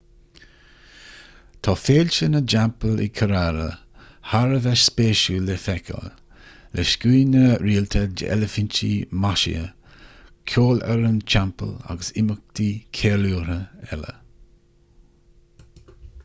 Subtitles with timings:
[1.65, 3.67] tá féilte na dteampall i kerala
[4.29, 6.09] thar a bheith spéisiúil le feiceáil
[6.81, 8.91] le scuaine rialta d'eilifintí
[9.27, 9.69] maisithe
[10.55, 13.61] ceolfhoireann teampaill agus imeachtaí ceiliúrtha
[13.91, 14.19] eile